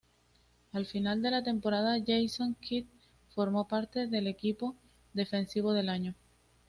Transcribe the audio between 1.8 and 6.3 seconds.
Jason Kidd formó parte del equipo defensivo del año.